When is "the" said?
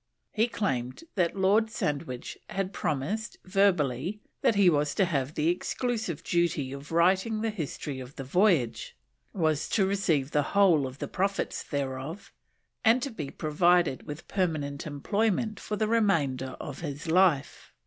5.35-5.49, 7.41-7.51, 8.15-8.23, 10.31-10.41, 10.97-11.07, 15.75-15.87